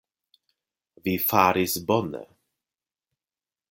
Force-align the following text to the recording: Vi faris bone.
Vi 1.09 1.15
faris 1.27 1.77
bone. 1.91 2.25